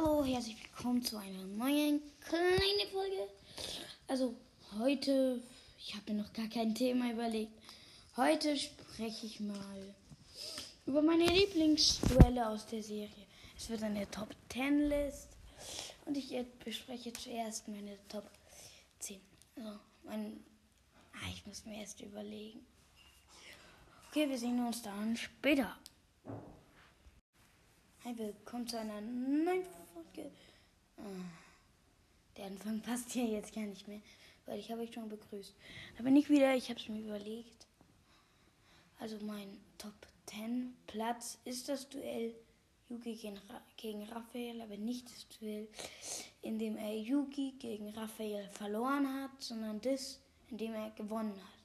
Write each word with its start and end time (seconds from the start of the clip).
Hallo, 0.00 0.24
herzlich 0.24 0.56
willkommen 0.62 1.02
zu 1.02 1.16
einer 1.16 1.42
neuen 1.42 2.00
kleinen 2.20 2.88
Folge. 2.92 3.28
Also 4.06 4.32
heute, 4.78 5.42
ich 5.76 5.92
habe 5.96 6.12
mir 6.12 6.22
noch 6.22 6.32
gar 6.32 6.46
kein 6.46 6.72
Thema 6.72 7.10
überlegt. 7.10 7.50
Heute 8.16 8.56
spreche 8.56 9.26
ich 9.26 9.40
mal 9.40 9.96
über 10.86 11.02
meine 11.02 11.26
Lieblingsduelle 11.26 12.48
aus 12.48 12.64
der 12.66 12.84
Serie. 12.84 13.26
Es 13.56 13.70
wird 13.70 13.82
eine 13.82 14.08
Top 14.08 14.28
10 14.52 14.88
List 14.88 15.30
und 16.04 16.16
ich 16.16 16.32
bespreche 16.64 17.12
zuerst 17.12 17.66
meine 17.66 17.98
Top 18.08 18.30
10. 19.00 19.20
Also 19.56 19.80
mein, 20.04 20.44
ah, 21.12 21.28
ich 21.32 21.44
muss 21.44 21.64
mir 21.64 21.80
erst 21.80 22.00
überlegen. 22.02 22.64
Okay, 24.10 24.28
wir 24.28 24.38
sehen 24.38 24.64
uns 24.64 24.80
dann 24.80 25.16
später. 25.16 25.76
Hi, 28.04 28.16
willkommen 28.16 28.66
zu 28.66 28.78
einer 28.78 29.00
neuen 29.00 29.64
Folge. 29.92 30.30
Ah, 30.98 31.02
der 32.36 32.46
Anfang 32.46 32.80
passt 32.86 33.12
ja 33.16 33.24
jetzt 33.24 33.52
gar 33.52 33.64
nicht 33.64 33.88
mehr, 33.88 34.00
weil 34.46 34.60
ich 34.60 34.70
habe 34.70 34.82
euch 34.82 34.94
schon 34.94 35.08
begrüßt. 35.08 35.52
Da 35.96 36.04
bin 36.04 36.14
ich 36.14 36.30
wieder, 36.30 36.54
ich 36.54 36.70
habe 36.70 36.78
es 36.78 36.88
mir 36.88 37.00
überlegt. 37.00 37.66
Also 39.00 39.18
mein 39.22 39.58
Top 39.78 39.94
10 40.26 40.76
Platz 40.86 41.38
ist 41.44 41.68
das 41.68 41.88
Duell 41.88 42.36
Yugi 42.88 43.16
gegen, 43.16 43.36
Ra 43.36 43.60
gegen 43.76 44.04
Raphael, 44.04 44.60
aber 44.60 44.76
nicht 44.76 45.10
das 45.10 45.26
Duell, 45.36 45.68
in 46.42 46.56
dem 46.60 46.76
er 46.76 46.96
Yugi 46.96 47.56
gegen 47.58 47.88
Raphael 47.90 48.48
verloren 48.50 49.22
hat, 49.22 49.42
sondern 49.42 49.80
das, 49.80 50.20
in 50.50 50.58
dem 50.58 50.72
er 50.72 50.90
gewonnen 50.90 51.34
hat. 51.34 51.57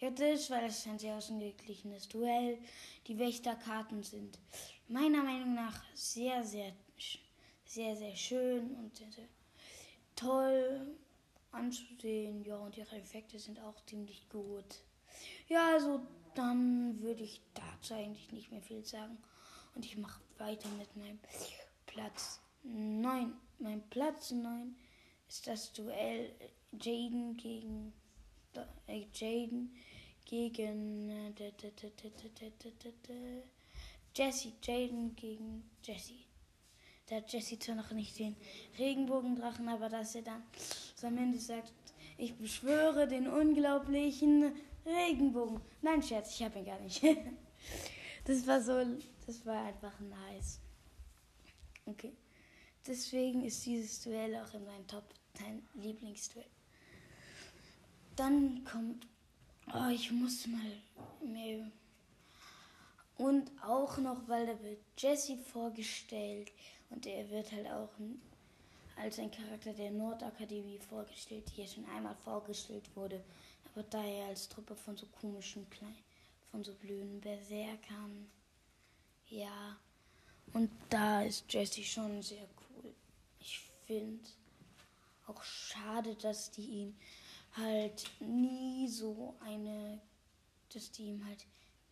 Das, 0.00 0.50
weil 0.50 0.64
es 0.64 0.86
ein 0.86 0.98
sehr 0.98 1.16
ausgeglichenes 1.16 2.08
Duell. 2.08 2.58
Die 3.06 3.18
Wächterkarten 3.18 4.02
sind 4.02 4.38
meiner 4.88 5.22
Meinung 5.22 5.54
nach 5.54 5.84
sehr, 5.94 6.42
sehr, 6.42 6.72
sehr, 7.66 7.94
sehr 7.96 8.16
schön 8.16 8.74
und 8.76 8.96
sehr, 8.96 9.12
sehr 9.12 9.28
toll 10.16 10.96
anzusehen. 11.52 12.42
Ja, 12.44 12.56
und 12.56 12.78
ihre 12.78 12.96
Effekte 12.96 13.38
sind 13.38 13.60
auch 13.60 13.84
ziemlich 13.84 14.26
gut. 14.30 14.82
Ja, 15.48 15.74
also 15.74 16.00
dann 16.34 17.00
würde 17.02 17.22
ich 17.22 17.42
dazu 17.52 17.94
eigentlich 17.94 18.32
nicht 18.32 18.50
mehr 18.50 18.62
viel 18.62 18.84
sagen. 18.84 19.18
Und 19.74 19.84
ich 19.84 19.98
mache 19.98 20.20
weiter 20.38 20.68
mit 20.78 20.96
meinem 20.96 21.18
Platz 21.86 22.40
9. 22.62 23.34
Mein 23.58 23.82
Platz 23.90 24.30
9 24.30 24.74
ist 25.28 25.46
das 25.46 25.72
Duell 25.72 26.34
Jaden 26.72 27.36
gegen 27.36 27.92
äh, 28.86 29.04
Jaden 29.12 29.76
gegen 30.24 31.34
Jesse, 34.14 34.52
Jaden 34.62 35.14
gegen 35.16 35.70
Jesse. 35.82 36.14
Da 37.06 37.16
hat 37.16 37.32
Jesse 37.32 37.58
zwar 37.58 37.74
noch 37.74 37.90
nicht 37.92 38.18
den 38.18 38.36
Regenbogendrachen, 38.78 39.68
aber 39.68 39.88
dass 39.88 40.14
er 40.14 40.22
dann 40.22 40.42
so 40.94 41.06
am 41.08 41.18
Ende 41.18 41.38
sagt, 41.38 41.72
ich 42.18 42.34
beschwöre 42.34 43.08
den 43.08 43.26
unglaublichen 43.26 44.52
Regenbogen. 44.86 45.60
Nein, 45.82 46.02
Scherz, 46.02 46.34
ich 46.34 46.42
habe 46.42 46.58
ihn 46.58 46.64
gar 46.64 46.80
nicht. 46.80 47.02
Das 48.24 48.46
war 48.46 48.60
so, 48.60 48.84
das 49.26 49.44
war 49.46 49.64
einfach 49.64 49.98
nice. 49.98 50.60
Okay. 51.86 52.12
Deswegen 52.86 53.44
ist 53.44 53.64
dieses 53.66 54.02
Duell 54.02 54.36
auch 54.36 54.54
in 54.54 54.64
meinem 54.64 54.86
Top 54.86 55.04
10 55.34 55.62
Lieblingsduell. 55.74 56.46
Dann 58.16 58.62
kommt, 58.64 59.06
oh, 59.72 59.88
ich 59.90 60.10
muss 60.10 60.46
mal 60.46 61.28
mehr 61.32 61.70
und 63.20 63.50
auch 63.62 63.98
noch, 63.98 64.16
weil 64.28 64.46
da 64.46 64.62
wird 64.62 64.78
Jesse 64.96 65.36
vorgestellt 65.36 66.50
und 66.88 67.04
er 67.04 67.28
wird 67.28 67.52
halt 67.52 67.66
auch 67.66 67.90
als 68.96 69.18
ein 69.18 69.30
Charakter 69.30 69.74
der 69.74 69.90
Nordakademie 69.90 70.78
vorgestellt, 70.78 71.44
die 71.54 71.60
ja 71.60 71.66
schon 71.66 71.84
einmal 71.90 72.14
vorgestellt 72.24 72.84
wurde, 72.94 73.22
aber 73.72 73.82
da 73.84 74.02
er 74.02 74.28
als 74.28 74.48
Truppe 74.48 74.74
von 74.74 74.96
so 74.96 75.04
komischen 75.20 75.68
kleinen, 75.68 76.02
von 76.50 76.64
so 76.64 76.72
blöden 76.72 77.20
Berserkern. 77.20 78.30
Ja, 79.28 79.76
und 80.54 80.70
da 80.88 81.22
ist 81.22 81.52
Jesse 81.52 81.84
schon 81.84 82.22
sehr 82.22 82.48
cool. 82.70 82.94
Ich 83.38 83.60
finde 83.86 84.24
auch 85.26 85.42
schade, 85.42 86.14
dass 86.16 86.50
die 86.50 86.64
ihm 86.64 86.96
halt 87.56 88.04
nie 88.20 88.88
so 88.88 89.34
eine, 89.40 90.00
dass 90.72 90.90
die 90.92 91.04
ihm 91.04 91.24
halt 91.26 91.46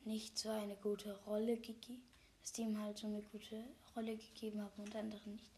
nicht 0.04 0.38
so 0.38 0.48
eine 0.50 0.76
gute 0.76 1.16
Rolle 1.24 1.56
gegeben, 1.56 2.02
dass 2.40 2.52
die 2.52 2.62
ihm 2.62 2.80
halt 2.80 2.98
so 2.98 3.06
eine 3.06 3.22
gute 3.22 3.64
Rolle 3.94 4.16
gegeben 4.16 4.60
haben 4.60 4.82
und 4.82 4.94
andere 4.94 5.28
nicht. 5.28 5.50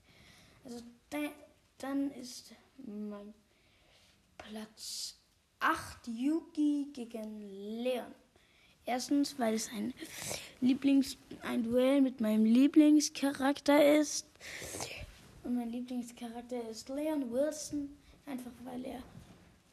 Also 0.64 0.80
da, 1.10 1.18
dann 1.78 2.10
ist 2.12 2.52
mein 2.78 3.34
Platz 4.38 5.16
8 5.60 6.08
Yuki 6.08 6.88
gegen 6.92 7.82
Leon. 7.82 8.14
Erstens, 8.86 9.38
weil 9.38 9.54
es 9.54 9.68
ein 9.70 9.92
Lieblings 10.60 11.16
ein 11.42 11.62
Duell 11.62 12.00
mit 12.00 12.20
meinem 12.20 12.44
Lieblingscharakter 12.44 13.98
ist. 14.00 14.26
Und 15.44 15.56
mein 15.56 15.70
Lieblingscharakter 15.70 16.68
ist 16.68 16.88
Leon 16.88 17.30
Wilson, 17.30 17.96
einfach 18.26 18.52
weil 18.64 18.84
er 18.84 19.02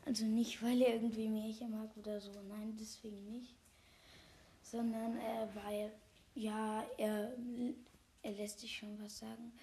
also 0.07 0.25
nicht 0.25 0.63
weil 0.63 0.81
er 0.81 0.95
irgendwie 0.95 1.27
Märchen 1.27 1.71
mag 1.71 1.89
oder 1.97 2.19
so, 2.19 2.31
nein, 2.49 2.75
deswegen 2.79 3.23
nicht 3.29 3.53
sondern 4.71 5.17
äh, 5.17 5.47
weil, 5.53 5.91
ja, 6.35 6.85
er, 6.97 7.33
er 8.21 8.31
lässt 8.31 8.59
sich 8.59 8.75
schon 8.75 9.01
was 9.01 9.19
sagen. 9.19 9.53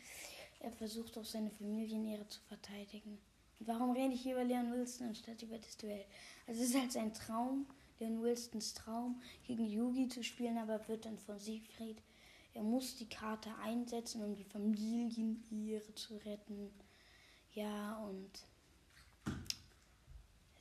Er 0.61 0.73
versucht 0.73 1.19
auch 1.19 1.25
seine 1.25 1.51
Familienehre 1.51 2.27
zu 2.27 2.41
verteidigen. 2.49 3.19
Warum 3.61 3.93
rede 3.93 4.15
ich 4.15 4.27
über 4.27 4.45
Leon 4.45 4.73
Wilson 4.73 5.09
anstatt 5.09 5.43
über 5.43 5.59
das 5.59 5.77
Duell? 5.77 6.05
Also 6.47 6.63
es 6.63 6.71
ist 6.71 6.79
halt 6.79 6.93
sein 6.93 7.13
Traum, 7.13 7.67
Leon 7.99 8.23
Wilsons 8.23 8.75
Traum, 8.75 9.21
gegen 9.47 9.67
Yugi 9.67 10.09
zu 10.09 10.25
spielen, 10.25 10.59
aber 10.59 10.87
wird 10.89 11.05
dann 11.05 11.19
von 11.19 11.39
Siegfried. 11.39 11.99
Er 12.55 12.63
muss 12.63 12.97
die 12.97 13.09
Karte 13.09 13.51
einsetzen, 13.63 14.23
um 14.23 14.35
die 14.35 14.45
Familienehre 14.45 15.95
zu 15.95 16.17
retten. 16.17 16.71
Ja, 17.53 17.97
und 17.99 18.31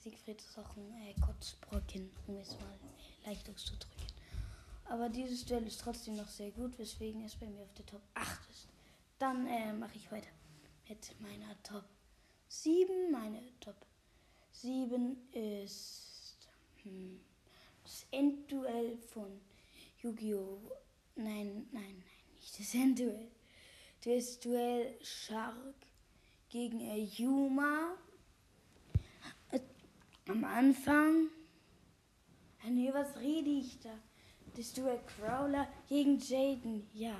Siegfried 0.03 0.41
ist 0.41 0.59
auch 0.59 0.75
ein 0.75 0.93
äh, 1.01 1.13
Kotzbrocken, 1.21 2.11
um 2.27 2.35
es 2.35 2.59
mal 2.59 2.77
leicht 3.25 3.49
auszudrücken. 3.49 4.07
Aber 4.83 5.07
dieses 5.07 5.45
Duell 5.45 5.65
ist 5.65 5.79
trotzdem 5.79 6.17
noch 6.17 6.27
sehr 6.27 6.51
gut, 6.51 6.77
weswegen 6.77 7.23
es 7.23 7.35
bei 7.35 7.45
mir 7.45 7.63
auf 7.63 7.73
der 7.73 7.85
Top 7.85 8.01
8 8.13 8.49
ist. 8.49 8.67
Dann 9.17 9.47
äh, 9.47 9.71
mache 9.71 9.95
ich 9.95 10.11
weiter 10.11 10.27
mit 10.89 11.15
meiner 11.21 11.55
Top 11.63 11.85
7. 12.49 13.11
Meine 13.13 13.39
Top 13.61 13.77
7 14.51 15.15
ist 15.31 16.49
hm, 16.83 17.21
das 17.83 18.05
Endduell 18.11 18.97
von 18.97 19.39
Yu-Gi-Oh! 20.01 20.59
Nein, 21.15 21.69
nein, 21.71 21.81
nein, 21.81 22.35
nicht 22.35 22.59
das 22.59 22.73
Endduell. 22.73 23.31
Das 24.03 24.37
Duell 24.41 24.97
Shark 25.01 25.75
gegen 26.49 26.81
Yuma. 26.81 27.95
Am 30.27 30.43
Anfang. 30.45 31.29
Nee, 32.69 32.93
was 32.93 33.17
rede 33.17 33.49
ich 33.49 33.79
da? 33.81 33.91
Das 34.55 34.71
Duell 34.71 34.99
Crawler 35.17 35.67
gegen 35.89 36.17
Jaden, 36.17 36.87
ja. 36.93 37.15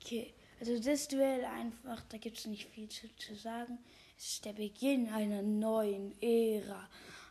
Okay, 0.00 0.34
also 0.60 0.78
das 0.78 1.08
Duell 1.08 1.44
einfach, 1.44 2.02
da 2.10 2.18
gibt 2.18 2.36
es 2.38 2.46
nicht 2.46 2.66
viel 2.66 2.88
zu, 2.88 3.08
zu 3.16 3.34
sagen. 3.34 3.78
Es 4.18 4.34
ist 4.34 4.44
der 4.44 4.52
Beginn 4.52 5.08
einer 5.08 5.42
neuen 5.42 6.20
Ära. 6.20 6.88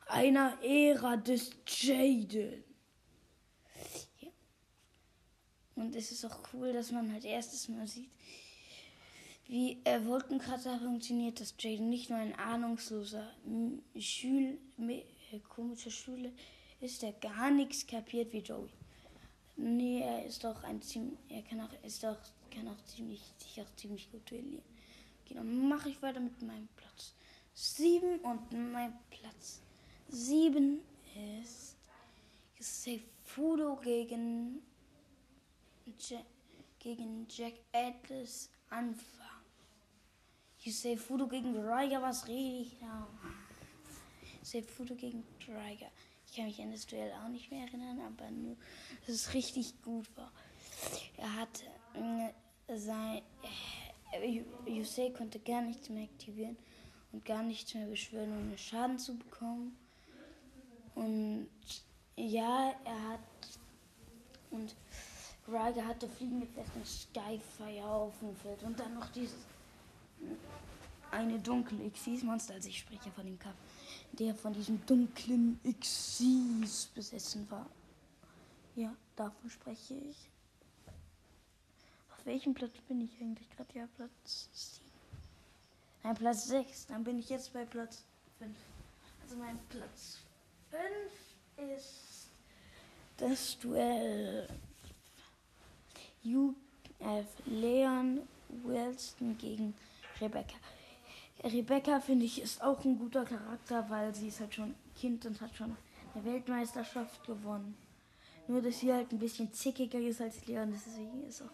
Einer 0.08 0.58
Ära 0.64 1.18
des 1.18 1.52
Jaden. 1.68 2.64
Ja. 4.22 4.30
Und 5.76 5.96
es 5.96 6.12
ist 6.12 6.26
auch 6.26 6.40
cool, 6.54 6.74
dass 6.74 6.92
man 6.92 7.12
halt 7.12 7.26
erstes 7.26 7.68
Mal 7.68 7.88
sieht, 7.88 8.12
wie 9.48 9.80
äh, 9.84 10.06
Wolkenkrater 10.06 10.80
funktioniert, 10.80 11.40
dass 11.40 11.54
Jaden 11.60 11.90
nicht 11.90 12.10
nur 12.10 12.19
ein 12.19 12.36
ahnungsloser 12.36 13.30
Schül, 13.98 14.57
äh, 14.80 15.40
komischer 15.50 15.92
Schüler 15.92 16.31
ist, 16.80 17.01
der 17.01 17.13
gar 17.13 17.51
nichts 17.51 17.86
kapiert 17.86 18.34
wie 18.34 18.40
Joey. 18.40 18.69
Nee, 19.56 20.01
er 20.01 20.25
ist 20.25 20.44
doch 20.44 20.63
ein 20.63 20.81
ziemlich, 20.81 21.18
er 21.30 21.44
kann 21.44 21.62
auch, 21.62 21.69
ist 21.84 22.04
doch, 22.04 22.18
kann 22.50 22.68
auch 22.68 22.84
ziemlich, 22.86 23.22
sich 23.38 23.62
auch 23.62 23.75
ziemlich 23.75 24.12
gut 24.12 24.30
duellieren. 24.30 24.63
Okay, 25.25 25.40
mache 25.42 25.90
ich 25.90 26.01
weiter 26.01 26.19
mit 26.19 26.42
meinem 26.42 26.68
Platz 26.75 27.13
7 27.54 28.19
und 28.19 28.51
mein 28.72 28.94
Platz 29.10 29.62
7 30.10 30.80
ist 31.42 31.78
Seifudo 32.60 33.75
gegen, 33.75 34.62
Jack, 36.00 36.25
gegen 36.80 37.28
Jack 37.30 37.54
Atlas 37.72 38.50
Anfang. 38.69 39.32
Seifudo 40.71 41.27
gegen 41.27 41.56
Ryger, 41.57 42.01
was 42.01 42.27
rede 42.27 42.62
ich 42.62 42.77
da? 42.80 43.07
Seifudo 44.42 44.95
gegen 44.95 45.24
Ryger. 45.48 45.92
Ich 46.25 46.36
kann 46.36 46.45
mich 46.45 46.60
an 46.62 46.71
das 46.71 46.86
Duell 46.86 47.12
auch 47.24 47.30
nicht 47.30 47.51
mehr 47.51 47.65
erinnern, 47.68 48.00
aber 48.01 48.31
nur, 48.31 48.56
dass 49.06 49.15
es 49.15 49.33
richtig 49.33 49.81
gut 49.83 50.06
war. 50.15 50.31
Er 51.18 51.36
hat 51.36 51.63
äh, 51.94 52.77
sein, 52.77 53.21
äh, 54.13 54.44
Yusei 54.65 55.10
konnte 55.12 55.39
gar 55.39 55.62
nichts 55.62 55.89
mehr 55.89 56.04
aktivieren 56.04 56.57
und 57.12 57.24
gar 57.25 57.44
nichts 57.44 57.74
mehr 57.74 57.86
beschwören, 57.88 58.31
ohne 58.31 58.57
Schaden 58.57 58.98
zu 58.98 59.16
bekommen. 59.16 59.77
Und 60.95 61.50
ja, 62.16 62.74
er 62.83 63.09
hat. 63.09 63.19
Und 64.51 64.75
Ryger 65.48 65.86
hatte 65.88 66.07
fliegende 66.07 66.48
festen 66.48 66.86
Skyfire 66.86 67.86
auf 67.86 68.18
dem 68.19 68.36
Feld 68.36 68.63
und 68.63 68.80
dann 68.80 68.94
noch 68.94 69.09
dieses 69.12 69.36
eine 71.24 71.40
dunkle 71.40 71.90
Xyz-Monster, 71.90 72.56
also 72.56 72.70
ich 72.70 72.80
spreche 72.80 73.12
von 73.12 73.25
dem 73.25 73.40
Kampf, 73.40 73.58
der 74.14 74.36
von 74.36 74.54
diesem 74.54 74.86
dunklen 74.86 75.60
Xyz 75.80 76.86
besessen 76.94 77.50
war. 77.50 77.70
Ja, 78.75 78.96
davon 79.16 79.50
spreche 79.50 79.96
ich. 79.96 80.30
Auf 82.12 82.25
welchem 82.25 82.54
Platz 82.54 82.74
bin 82.88 83.02
ich 83.02 83.12
eigentlich 83.22 83.50
gerade? 83.50 83.70
Ja, 83.74 83.88
Platz 83.96 84.50
7. 84.54 84.84
Nein, 86.04 86.16
Platz 86.16 86.48
6. 86.48 86.88
Dann 86.88 87.04
bin 87.04 87.20
ich 87.20 87.30
jetzt 87.30 87.54
bei 87.54 87.66
Platz 87.66 88.04
5. 88.40 88.52
Also 89.22 89.36
mein 89.38 89.60
Platz 89.69 90.19
5 90.69 91.76
ist 91.76 92.28
das 93.18 93.58
Duell 93.60 94.48
UF 96.26 96.56
äh, 97.00 97.24
Leon 97.46 98.22
Wilson 98.64 99.38
gegen 99.38 99.74
Rebecca. 100.19 100.56
Rebecca 101.44 102.00
finde 102.00 102.25
ich 102.25 102.42
ist 102.42 102.62
auch 102.62 102.84
ein 102.86 102.98
guter 102.98 103.25
Charakter, 103.25 103.90
weil 103.90 104.16
sie 104.16 104.30
ist 104.30 104.40
halt 104.40 104.54
schon 104.54 104.75
Kind 104.95 105.25
und 105.25 105.42
hat 105.42 105.56
schon 105.56 105.75
eine 106.13 106.24
Weltmeisterschaft 106.24 107.25
gewonnen. 107.25 107.75
Nur, 108.48 108.62
dass 108.62 108.80
sie 108.80 108.92
halt 108.92 109.12
ein 109.12 109.19
bisschen 109.19 109.51
zickiger 109.54 110.00
ist 110.00 110.22
als 110.22 110.45
Leon. 110.48 110.72
Deswegen 110.72 111.24
ist 111.28 111.42
auch. 111.42 111.50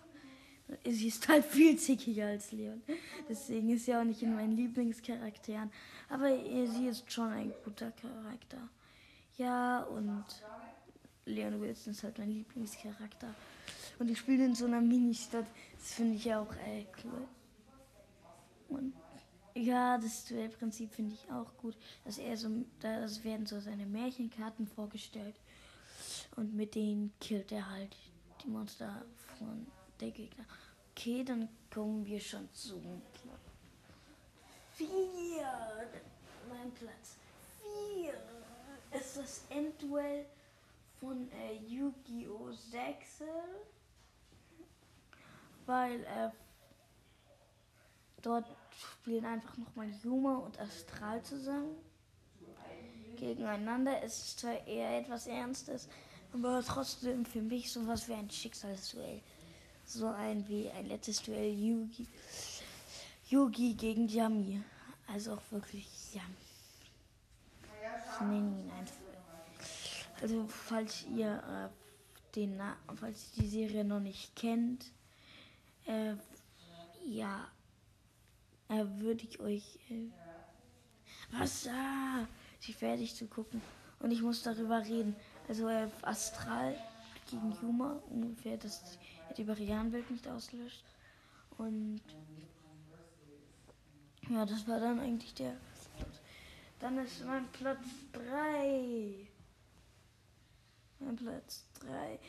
Sie 0.86 1.08
ist 1.08 1.28
halt 1.28 1.46
viel 1.46 1.78
zickiger 1.78 2.28
als 2.28 2.52
Leon. 2.52 2.82
Deswegen 3.28 3.70
ist 3.70 3.86
sie 3.86 3.96
auch 3.96 4.04
nicht 4.04 4.22
in 4.22 4.36
meinen 4.36 4.56
Lieblingscharakteren. 4.56 5.72
Aber 6.10 6.28
sie 6.28 6.88
ist 6.88 7.12
schon 7.12 7.30
ein 7.32 7.54
guter 7.64 7.92
Charakter. 7.92 8.70
Ja, 9.38 9.82
und 9.84 10.24
Leon 11.26 11.60
Wilson 11.62 11.94
ist 11.94 12.04
halt 12.04 12.20
mein 12.20 12.30
Lieblingscharakter. 12.30 13.34
Und 13.98 14.12
ich 14.12 14.20
spiele 14.20 14.46
in 14.46 14.54
so 14.54 14.66
einer 14.66 14.82
Ministadt. 14.82 15.46
Das 15.78 15.94
finde 15.94 16.16
ich 16.16 16.26
ja 16.26 16.40
auch 16.40 16.54
ey, 16.68 16.86
cool. 17.04 17.28
Und 18.70 18.94
ja, 19.60 19.98
das 19.98 20.26
Duellprinzip 20.26 20.94
finde 20.94 21.16
ich 21.16 21.32
auch 21.32 21.56
gut. 21.58 21.76
Dass 22.06 22.18
er 22.18 22.38
so, 22.38 22.50
das 22.80 23.24
werden 23.24 23.46
so 23.46 23.60
seine 23.60 23.86
Märchenkarten 23.86 24.68
vorgestellt. 24.68 25.36
Und 26.36 26.56
mit 26.56 26.76
denen 26.76 27.14
killt 27.20 27.52
er 27.52 27.70
halt 27.70 27.96
die 28.44 28.48
Monster 28.48 29.04
von 29.38 29.68
der 30.00 30.12
Gegner. 30.12 30.46
Okay, 30.92 31.24
dann 31.24 31.50
kommen 31.74 32.06
wir 32.06 32.20
schon 32.20 32.52
zu 32.54 32.80
Platz 33.14 33.40
4. 34.76 34.88
Mein 36.50 36.72
Platz 36.72 37.18
4 38.02 38.14
ist 39.00 39.18
das 39.18 39.44
Endduell 39.50 40.26
von 41.00 41.30
äh, 41.32 41.56
Yu-Gi-Oh! 41.68 42.52
6. 42.52 43.24
Weil 45.66 46.04
äh, 46.04 46.30
dort 48.22 48.46
spielen 48.80 49.26
einfach 49.26 49.58
nochmal 49.58 49.90
Yuma 50.04 50.38
und 50.38 50.60
Astral 50.60 51.22
zusammen 51.24 51.76
gegeneinander. 53.18 54.02
Es 54.04 54.20
ist 54.20 54.40
zwar 54.40 54.66
eher 54.66 55.00
etwas 55.00 55.28
Ernstes, 55.28 55.90
aber 56.34 56.64
trotzdem 56.66 57.26
für 57.26 57.42
mich 57.42 57.72
sowas 57.72 58.08
wie 58.08 58.14
ein 58.14 58.30
Schicksalsduell. 58.30 59.22
So 59.86 60.08
ein 60.08 60.48
wie 60.48 60.70
ein 60.70 60.88
letztes 60.88 61.22
Duell 61.24 61.52
Yugi. 61.52 62.08
Yugi 63.28 63.74
gegen 63.74 64.08
Yami. 64.08 64.62
Also 65.08 65.34
auch 65.34 65.52
wirklich 65.52 65.88
Yami. 66.14 66.36
Ich 68.14 68.22
nenne 68.22 68.60
ihn 68.62 68.72
einfach. 68.72 68.96
Also 70.22 70.46
falls 70.48 71.06
ihr 71.16 71.72
äh, 71.72 72.36
den 72.36 72.62
falls 72.96 73.32
ihr 73.36 73.44
die 73.44 73.50
Serie 73.50 73.84
noch 73.84 74.00
nicht 74.00 74.36
kennt, 74.36 74.86
äh, 75.86 76.14
ja, 77.06 77.48
äh, 78.70 78.86
würde 79.00 79.26
ich 79.26 79.40
euch 79.40 79.80
äh, 79.90 80.10
was 81.32 81.68
ah, 81.68 82.26
sie 82.60 82.74
fertig 82.74 83.16
zu 83.16 83.28
gucken 83.28 83.62
und 84.00 84.12
ich 84.12 84.22
muss 84.22 84.44
darüber 84.44 84.80
reden. 84.80 85.16
Also 85.48 85.68
äh, 85.68 85.88
Astral 86.02 86.76
gegen 87.30 87.52
Yuma, 87.62 88.02
ungefähr, 88.10 88.58
dass 88.58 88.98
die 89.38 89.48
Varianwelt 89.48 90.10
nicht 90.10 90.28
auslöscht. 90.28 90.84
Und 91.58 92.02
ja, 94.30 94.46
das 94.46 94.68
war 94.68 94.80
dann 94.80 95.00
eigentlich 95.00 95.34
der. 95.34 95.56
Dann 96.80 96.98
ist 97.00 97.26
mein 97.26 97.48
Platz 97.52 97.86
3. 98.14 99.28
Mein 101.00 101.16
Platz 101.16 101.66
3 101.82 102.20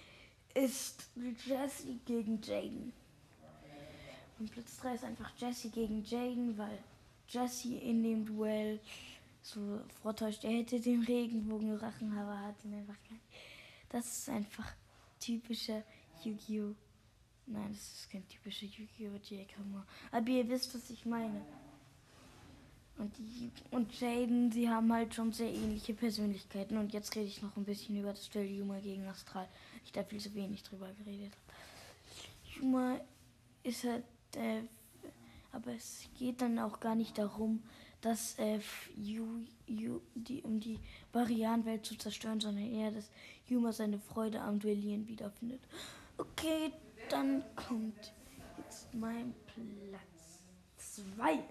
ist 0.54 1.08
Jesse 1.46 1.94
gegen 2.04 2.40
Jaden. 2.42 2.92
Mein 4.40 4.48
Platz 4.48 4.78
3 4.78 4.94
ist 4.94 5.04
einfach 5.04 5.30
Jesse 5.36 5.68
gegen 5.68 6.02
Jaden, 6.02 6.56
weil 6.56 6.78
Jesse 7.28 7.74
in 7.74 8.02
dem 8.02 8.24
Duell 8.24 8.80
so 9.42 9.80
vortäuscht, 10.02 10.44
er 10.44 10.52
hätte 10.52 10.80
den 10.80 11.02
Regenbogenrachen, 11.02 12.16
aber 12.16 12.40
hat 12.40 12.64
ihn 12.64 12.72
einfach 12.72 12.96
nicht. 13.10 13.22
Das 13.90 14.06
ist 14.06 14.30
einfach 14.30 14.72
typischer 15.18 15.82
Yu-Gi-Oh! 16.24 16.74
Nein, 17.48 17.68
das 17.68 17.80
ist 17.80 18.10
kein 18.10 18.26
typischer 18.28 18.64
Yu-Gi-Oh! 18.64 19.16
JK 19.16 19.56
Aber 20.10 20.28
ihr 20.30 20.48
wisst, 20.48 20.74
was 20.74 20.88
ich 20.88 21.04
meine. 21.04 21.42
Und, 22.96 23.12
die, 23.18 23.50
und 23.70 24.00
Jaden, 24.00 24.50
sie 24.50 24.70
haben 24.70 24.90
halt 24.90 25.14
schon 25.14 25.34
sehr 25.34 25.52
ähnliche 25.52 25.92
Persönlichkeiten. 25.92 26.78
Und 26.78 26.94
jetzt 26.94 27.14
rede 27.14 27.26
ich 27.26 27.42
noch 27.42 27.58
ein 27.58 27.64
bisschen 27.64 28.00
über 28.00 28.10
das 28.10 28.30
Duell 28.30 28.50
Yuma 28.50 28.78
gegen 28.78 29.06
Astral. 29.06 29.48
Ich 29.84 29.92
da 29.92 30.02
viel 30.02 30.18
zu 30.18 30.34
wenig 30.34 30.62
drüber 30.62 30.90
geredet. 30.94 31.36
Yuma 32.56 32.98
ist 33.62 33.84
halt, 33.84 34.04
äh, 34.36 34.62
aber 35.52 35.72
es 35.72 36.04
geht 36.18 36.40
dann 36.40 36.58
auch 36.58 36.80
gar 36.80 36.94
nicht 36.94 37.18
darum, 37.18 37.62
dass 38.00 38.38
äh, 38.38 38.60
Yu, 38.96 39.44
Yu, 39.66 40.00
die, 40.14 40.42
um 40.42 40.60
die 40.60 40.78
Varianwelt 41.12 41.84
zu 41.84 41.96
zerstören, 41.96 42.40
sondern 42.40 42.64
eher, 42.64 42.90
dass 42.90 43.10
Yuma 43.46 43.72
seine 43.72 43.98
Freude 43.98 44.40
am 44.40 44.58
Duellieren 44.58 45.06
wiederfindet. 45.06 45.60
Okay, 46.16 46.72
dann 47.08 47.42
kommt 47.56 48.12
jetzt 48.58 48.92
mein 48.94 49.34
Platz 49.46 50.44
2. 51.16 51.42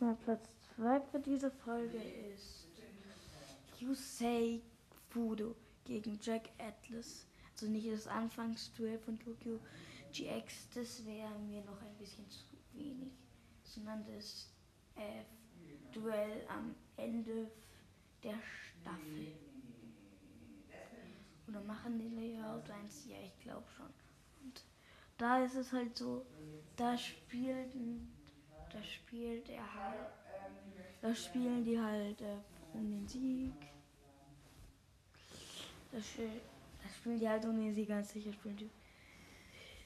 Mein 0.00 0.16
Platz 0.18 0.48
2 0.76 1.00
für 1.00 1.20
diese 1.20 1.50
Folge 1.50 1.98
ist 2.34 2.66
Yusei 3.78 4.60
Fudo 5.10 5.54
gegen 5.84 6.18
Jack 6.20 6.48
Atlas. 6.58 7.26
Also 7.52 7.66
nicht 7.66 7.90
das 7.90 8.06
Anfangsduell 8.06 8.98
von 8.98 9.18
Tokyo 9.18 9.58
GX, 10.16 10.70
das 10.74 11.04
wäre 11.04 11.38
mir 11.40 11.62
noch 11.64 11.80
ein 11.82 11.94
bisschen 11.98 12.28
zu 12.30 12.44
wenig, 12.72 13.12
sondern 13.62 14.02
das 14.06 14.48
äh, 14.94 15.24
Duell 15.92 16.46
am 16.48 16.74
Ende 16.96 17.50
der 18.22 18.38
Staffel. 18.40 19.32
Oder 21.48 21.60
machen 21.60 21.98
die 21.98 22.08
Layout 22.08 22.70
eins? 22.70 23.06
Ja, 23.06 23.16
ich 23.22 23.38
glaube 23.40 23.66
schon. 23.76 23.86
Und 24.42 24.64
da 25.18 25.44
ist 25.44 25.54
es 25.54 25.72
halt 25.72 25.96
so, 25.96 26.24
da 26.76 26.96
spielt, 26.96 27.74
da 28.72 28.82
spielt 28.82 29.48
er 29.50 29.74
halt, 29.74 30.08
da 31.02 31.14
spielen 31.14 31.62
die 31.62 31.78
halt 31.78 32.20
äh, 32.22 32.38
um 32.72 32.90
den 32.90 33.06
Sieg. 33.06 33.52
Da, 35.92 35.98
da 35.98 36.88
spielen 36.94 37.18
die 37.18 37.28
halt 37.28 37.44
um 37.44 37.58
den 37.58 37.74
Sieg 37.74 37.88
ganz 37.88 38.12
sicher 38.12 38.32
spielen 38.32 38.56
die 38.56 38.70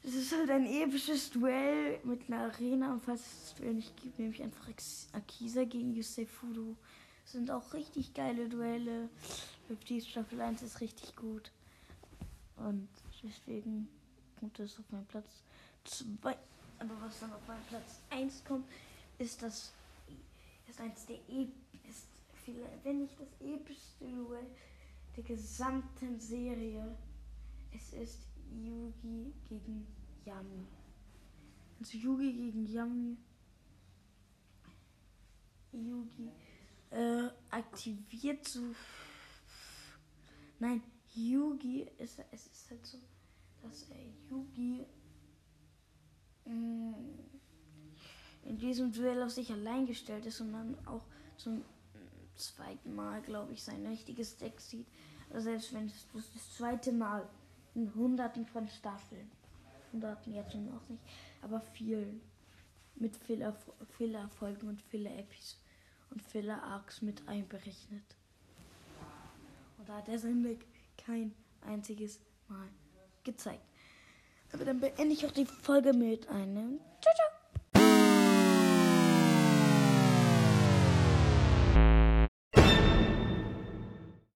es 0.03 0.15
ist 0.15 0.33
halt 0.33 0.51
ein 0.51 0.67
episches 0.67 1.31
Duell 1.31 2.01
mit 2.05 2.29
einer 2.29 2.45
Arena 2.45 2.93
und 2.93 3.05
falls 3.05 3.21
es 3.21 3.41
das 3.41 3.55
Duell 3.57 3.75
nicht 3.75 3.97
gibt, 4.01 4.19
nehme 4.19 4.33
ich 4.33 4.43
einfach 4.43 4.67
Akisa 5.13 5.65
gegen 5.65 5.95
Yusei 5.95 6.27
Fudo. 6.27 6.77
Das 7.25 7.33
sind 7.33 7.51
auch 7.51 7.73
richtig 7.75 8.15
geile 8.15 8.49
Duelle. 8.49 9.09
Die 9.89 10.01
Staffel 10.01 10.41
1 10.41 10.63
ist 10.63 10.81
richtig 10.81 11.15
gut. 11.15 11.53
Und 12.57 12.89
deswegen 13.23 13.89
kommt 14.39 14.59
es 14.59 14.79
auf 14.79 14.91
meinen 14.91 15.07
Platz 15.07 15.43
2. 15.85 16.37
Aber 16.79 17.01
was 17.03 17.21
dann 17.21 17.33
auf 17.33 17.47
meinen 17.47 17.65
Platz 17.69 18.01
1 18.11 18.45
kommt, 18.45 18.67
ist 19.19 19.43
das 19.43 19.73
ist 20.69 20.81
eins 20.81 21.07
der 21.07 21.17
e 21.29 21.49
ist 21.89 22.07
vielleicht, 22.45 22.85
wenn 22.85 23.03
nicht 23.03 23.19
das 23.19 23.29
epischste 23.41 24.05
Duell 24.07 24.47
der 25.17 25.25
gesamten 25.25 26.19
Serie. 26.21 26.97
Es 27.73 27.93
ist 27.93 28.30
Yugi 28.53 29.33
gegen 29.49 29.87
Yami. 30.25 30.67
Also 31.79 31.99
Yugi 31.99 32.33
gegen 32.33 32.67
Yami. 32.67 33.17
Yugi 35.73 36.31
äh, 36.91 37.29
aktiviert 37.51 38.47
so. 38.47 38.61
Nein, 40.59 40.83
Yugi 41.15 41.89
ist 41.99 42.21
es 42.33 42.47
ist 42.47 42.71
halt 42.71 42.87
so, 42.87 42.99
dass 43.63 43.89
äh, 43.91 44.11
Yugi 44.29 44.85
mh, 46.45 46.53
mm, 46.53 46.95
in 48.45 48.59
diesem 48.59 48.93
Duell 48.93 49.23
auf 49.23 49.31
sich 49.31 49.51
allein 49.53 49.87
gestellt 49.87 50.27
ist 50.27 50.41
und 50.41 50.53
dann 50.53 50.77
auch 50.87 51.05
zum 51.37 51.65
zweiten 52.35 52.95
Mal, 52.95 53.23
glaube 53.23 53.53
ich, 53.53 53.63
sein 53.63 53.87
richtiges 53.87 54.37
Deck 54.37 54.61
sieht. 54.61 54.87
Also 55.31 55.45
selbst 55.45 55.73
wenn 55.73 55.87
es 55.87 56.05
bloß 56.05 56.33
das 56.33 56.57
zweite 56.57 56.93
Mal 56.93 57.29
in 57.75 57.95
hunderten 57.95 58.47
von 58.47 58.69
Staffeln. 58.69 59.31
Hunderten 59.93 60.35
jetzt 60.35 60.53
schon 60.53 60.67
noch 60.67 60.89
nicht, 60.89 61.03
aber 61.43 61.61
vielen. 61.61 62.21
Mit 62.97 63.17
Filler-Folgen 63.17 64.69
und 64.69 64.83
Filler-Episoden 64.83 65.65
und 66.11 66.23
Filler-Arcs 66.23 67.01
mit 67.01 67.27
einberechnet. 67.27 68.05
Und 69.79 69.89
da 69.89 69.97
hat 69.97 70.09
er 70.09 70.19
sein 70.19 70.43
Deck 70.43 70.67
kein 70.99 71.35
einziges 71.63 72.21
Mal 72.49 72.69
gezeigt. 73.25 73.65
Aber 74.53 74.65
dann 74.65 74.81
beende 74.81 75.15
ich 75.15 75.25
auch 75.25 75.31
die 75.31 75.47
Folge 75.47 75.93
mit 75.93 76.29
einem 76.29 76.79
ciao. 77.01 77.40